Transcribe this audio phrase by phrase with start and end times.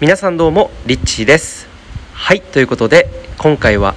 [0.00, 1.68] 皆さんどうもリッチーです。
[2.14, 3.08] はいということで
[3.38, 3.94] 今回は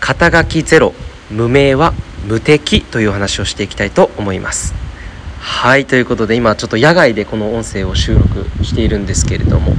[0.00, 0.94] 肩書きゼロ
[1.30, 1.94] 無名は
[2.26, 4.74] 無敵という話をしていきたいと思います。
[5.38, 9.74] はいということで今ちょっと野外でこの音声を収録しているんですけれども、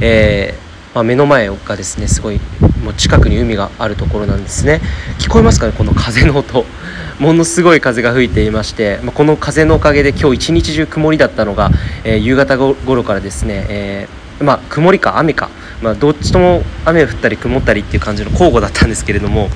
[0.00, 2.40] えー、まあ、目の前がですねすごい
[2.82, 4.80] もう近くに海があるところなんですね。
[5.20, 6.66] 聞こえますかねこの風の音。
[7.20, 11.70] ものすごい風が吹いていまして、まあ、この風のおかげで今日一日中曇りだったのが、
[12.02, 15.50] えー、夕方頃からですね、えーまあ、曇りか雨か、
[15.82, 19.48] まあ、どっちとも雨降ったり曇ったりっていう感じの交互だったんですけれども、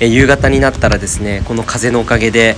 [0.00, 2.56] え夕方になったらですねこの風のおかげで、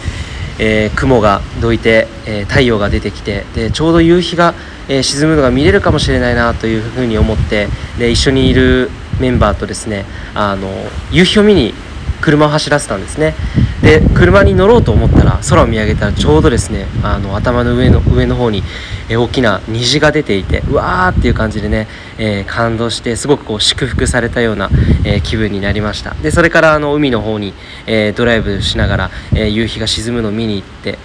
[0.59, 4.55] えー、雲がどいて、えー、太陽が出てきてでちょうど夕日が、
[4.88, 10.69] えー、沈むのが見れるかもしれないなというふうに思ってで一緒にいるメンバーとですねあの
[11.12, 11.74] 夕日を見に
[12.20, 13.34] 車を走らせたんですね。
[13.83, 18.64] で車に乗ろうと思ったら空を見上げたらちょうどですねあの頭の上の上の方に
[19.09, 24.70] え大きな虹が出ていてうわーっていう感じでね、えー、感動してすごくこう祝福されたような、
[25.05, 26.15] えー、気分になりました。
[26.15, 27.55] でそれからあの海の方に、
[27.87, 30.98] えー、ドライブしながら、え夕日が沈むのを見に行って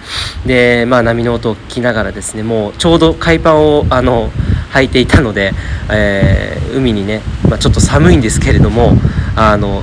[0.46, 4.30] で、まあ、波の音を聞きながらですねもうちょうど海パンをあの
[4.72, 5.52] 履いていたので、
[5.90, 8.92] え海にね、まあ、ちょっと寒いんですけれども
[9.36, 9.82] あの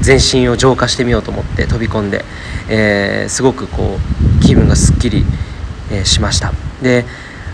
[0.00, 2.24] 全身を浄化してみようと思って飛び込んで、
[2.68, 5.24] えー、すごくこう気分がすっきり、
[5.90, 6.52] えー、しました。
[6.82, 7.04] で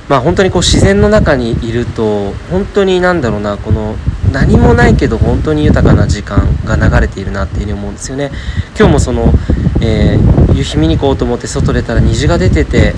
[0.08, 3.97] まあ本当にこう自然の中にいると本当になんだろうなこの
[4.33, 8.31] 何もないけど本当に豊かな時間が流れているなっていうふうに思うんですよね。
[8.77, 9.33] 今日もその、
[9.81, 12.94] えー、夕日見に行こうと思って外出たら虹が出てて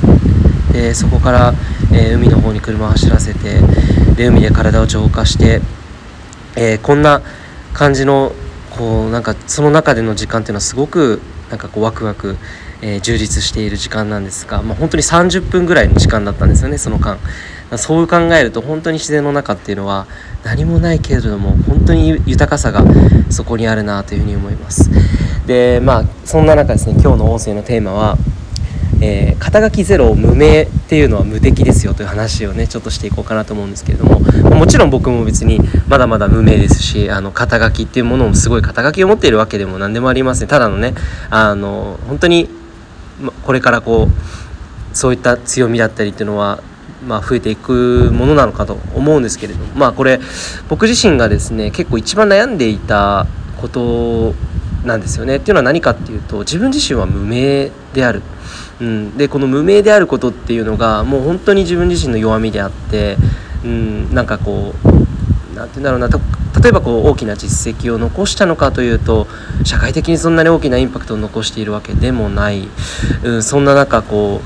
[0.72, 1.54] でそこから、
[1.92, 3.60] えー、海の方に車を走らせて
[4.16, 5.60] で海で体を浄化して、
[6.56, 7.22] えー、こんな
[7.72, 8.32] 感じの
[8.76, 12.36] こうなんかその中での時間っていうのはすごくなんかこうワクワク、
[12.86, 17.18] えー、充実している時間なんですが、まあ、本当に30分ぐらいの時間だったんですよねその間。
[17.78, 20.06] そう考えると本当に自然の中っていうのは
[20.44, 22.84] 何もないけれども本当に豊かさが
[23.30, 24.90] そこにあるなというふうに思います。
[25.46, 28.18] でまあそんな中ですね今日の音声のテーマは
[29.00, 34.20] えー、肩書きゼロ無名っていうのは無敵ですよという話をねちょっとしていこうかなと思うんですけれども
[34.54, 40.48] もちろん僕も別にまだまだ無名ですしあの肩書きっていうものもすごい肩書きを持っているわけでも何でもありません。
[40.48, 40.94] ただのね
[41.28, 42.48] あの本当に
[43.44, 46.62] これからこうそういった強みだったりっていうのは
[47.06, 50.20] まあ、増えていくものなのかと思うんですけれどもまあこれ
[50.68, 53.26] 僕自身がですね結構一番悩んでいた
[53.60, 54.34] こと
[54.84, 55.36] なんですよね。
[55.36, 58.22] っていうのは何かっていうと自分自身は無名である。
[58.80, 63.16] うん、でこの無名であることっていうのがもう本当に自分自身の弱みであって、
[63.64, 64.88] うん、なんかこう
[65.54, 66.08] 何て言うんだろうな
[66.64, 69.26] 例えばこう大きな実績を残したのかというと
[69.64, 72.70] 社会的にそんなに大きなインパクトを残しているわけでもない、
[73.22, 74.40] うん、そんな中こ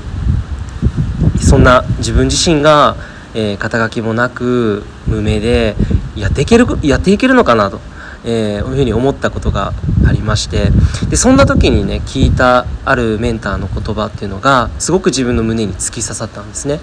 [1.33, 2.97] うそんな自分自身が、
[3.33, 5.77] えー、肩書きもなく無名で
[6.17, 7.79] やっていけるやっていけるのかなと。
[8.25, 9.71] えー、いうふうに思ったことが
[10.05, 10.71] ありまして
[11.09, 16.81] でそんな時にね聞いたあるメンターの言葉っていうのがすごく自分の胸に突き刺さったんですね。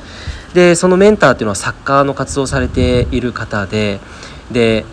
[0.55, 4.01] でそのメンターっていうのはサッカーの活動されている方で
[4.51, 4.87] で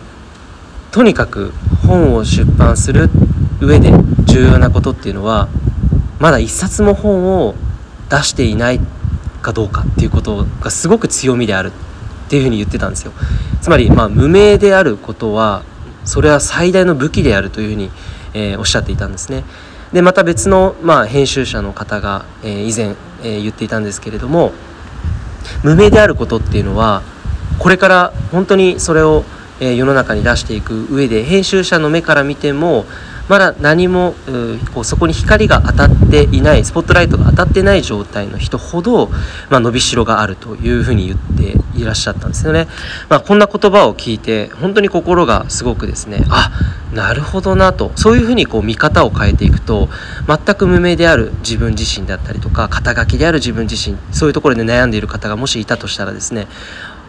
[0.94, 1.50] とにかく
[1.88, 3.10] 本を出版する
[3.60, 3.90] 上で
[4.26, 5.48] 重要なことっていうのは
[6.20, 7.56] まだ一冊も本を
[8.08, 8.78] 出していない
[9.42, 11.72] かどうかっていうことがすごく強みである
[12.26, 13.12] っていうふうに言ってたんですよ。
[13.60, 15.64] つまりまあ無名であることは
[16.04, 17.90] それは最大の武器であるというふうに、
[18.32, 19.42] えー、おっしゃっていたんですね。
[19.92, 22.94] でまた別の、まあ、編集者の方が、えー、以前、
[23.24, 24.52] えー、言っていたんですけれども
[25.64, 27.02] 無名であることっていうのは
[27.58, 29.24] これから本当にそれを、
[29.60, 32.84] えー、世の中に出していく上で編集者の目から見ても
[33.28, 34.14] まだ何も
[34.74, 39.08] こうそこに光が当たっていないスポットライトが当たってない状態の人ほど、
[39.48, 42.68] まあ、伸びしろがあるというふうに言っていらっしゃったんですよね。
[43.08, 46.50] まあ、こんな言葉を聞いて本当に心がすごくですねあ
[46.92, 49.88] なるほどなとそういうふうにこう見方を変えていくと
[50.26, 56.46] 全く無名である自分自身だったりとか肩書きである自分自身そういうところで悩んでいる方がもしいたとしたらですね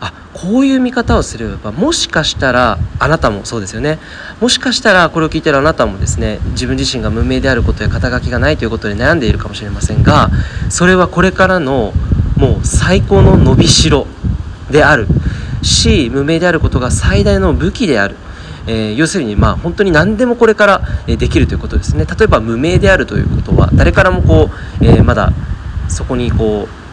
[0.01, 3.99] あこういう見方をすればもしかしたらあなたもそうですよね。
[4.41, 10.29] もしかしたらこれを聞いてるあなたもですね自分自身が無名であることや肩書きがないということで悩んでいるかもしれませんが
[10.69, 11.93] それはこれからの
[12.37, 14.08] もう最高の伸びしろ
[14.69, 15.08] である。
[15.61, 18.16] し無名であることが最大の武器である。
[18.67, 22.05] えー、要するにまあ本当に何でもこれからできるということですね。
[22.05, 24.49] 例えば無名であるということは誰からもこ
[24.81, 25.31] う、えー、まだ
[25.87, 26.84] そこにこう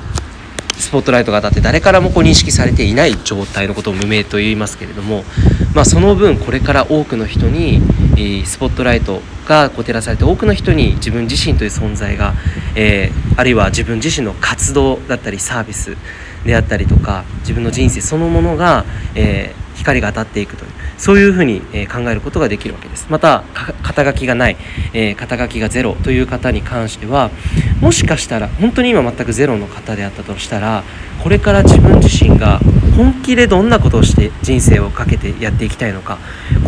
[0.83, 5.25] スポットライトが当たって誰からもこう認識されていない状態のことを無名と言いますけれども、
[5.75, 7.81] まあ、その分これから多くの人に、
[8.19, 12.35] えスポットライトがこう照らされて多くの人に自分自身という存在が、
[12.75, 15.97] えー、あるいは自分自身の活動だったりサービス
[16.45, 20.71] であったりとか自分の人生そのものが、えー光が当たっていくという
[21.03, 21.63] そういうふうに、
[21.93, 23.09] 考えることができるわけです。
[23.11, 23.43] また
[23.83, 24.57] 肩書きがない、
[24.93, 27.33] え肩書きがゼロという方に関しては
[27.81, 30.85] もしかしたら本当に今全くゼロの方であったとしたら
[31.21, 32.61] これから自分自身が
[32.97, 36.19] 本気でどんなことをして人生をかけてやっていきたいのか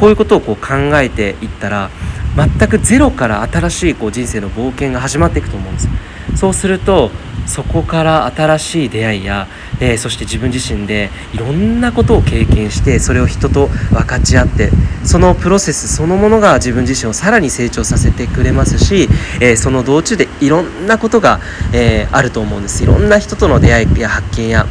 [0.00, 1.90] こういうことをこう考えていったら
[2.36, 5.88] 全くゼロから新しいこう人生の冒険が始まっていくと思うんです。
[6.34, 7.12] そうすると
[7.46, 9.46] そこから新しい出会いや、
[9.80, 14.70] えー、そして自分自身でいろんなことを経験してそれを人と分かち合って
[15.04, 19.08] そのプロセスそのものが自分自身をさらに成長させてくれますし、
[19.40, 21.40] えー、その道中でいろんなことが、
[21.72, 22.82] えー、あると思うんです。
[22.82, 24.66] いろんな人との出会いや発見や、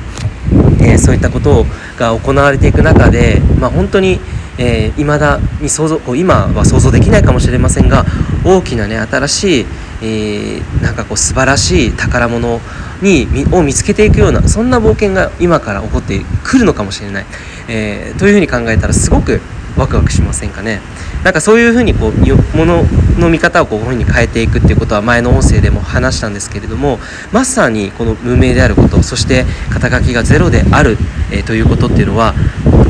[0.81, 1.65] えそういったこと
[1.97, 4.19] が行われていく中で、まあ、本当に
[4.57, 8.05] えー、未だに想像こう今は想像できないかもしれませんが
[8.45, 9.65] 大きなね新しい、
[10.03, 12.59] えー、なんかこう素晴らしい宝物
[13.01, 17.25] にを見つけていくようなそんな冒険が今から起こってくるのかもしれない、
[17.69, 19.39] えー、というふうに考えたらすごく
[19.77, 20.81] ワクワクしませんかね。
[21.23, 22.83] なんかそういうふうにこうもの
[23.17, 26.99] の見方をこういうふうに変えていくっていうことは前の音声でも話したんですけれども
[27.31, 30.97] まさにこの無名であることそして肩書きがゼロである、
[31.31, 32.33] えー、ということっていうのは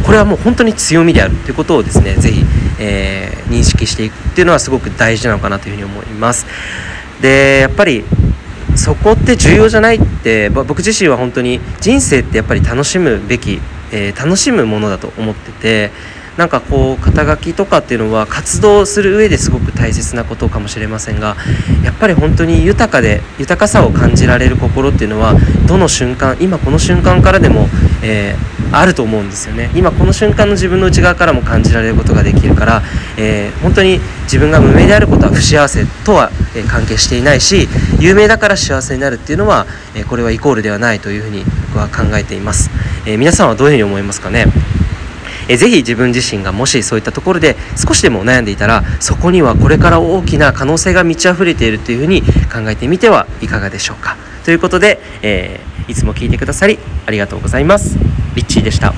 [0.03, 2.43] これはもう本当に強みであるということをですね是非、
[2.79, 6.47] えー、認識していくっていうのはすごく大事なのかなというふうに思います。
[7.23, 8.03] でやっぱり
[8.75, 13.61] そこって重要じゃないって僕自身は本当に人生ってやっぱり楽しむべき、
[13.93, 15.91] えー、楽しむものだと思ってて
[16.35, 21.37] なんかこう肩書きとかっていうのは活動する上ですごく大切なことかもしれませんが
[21.85, 25.35] やっぱり本当に豊かで豊かさを感じられる心っていうのは
[25.67, 27.67] どの瞬間今この瞬間からでも、
[28.03, 29.69] えー、あると思うんですよね。
[29.75, 32.81] 今この瞬間の自分の内側からも感じられることができるから、
[33.17, 37.67] えー、本当に自分が無名であることは不幸せとは、え関係していないし
[37.99, 39.65] 有名だから幸せになるっていうのは、
[39.95, 41.43] えこれはイコールではないというふうに
[41.73, 42.69] 僕は考えています、
[43.05, 44.45] え皆さんはどういうふうに思いますかね？
[45.49, 54.15] えぜひ自分自身がもしそういったところで少しでも悩んでいたらそこにはこれから大きな可能性が満ち溢れているというふうに考えてみてはいかがでしょうか？
[54.45, 58.22] ということで、えー、いつも聞いてくださりありがとうございます。
[58.35, 58.93] リッチーでした。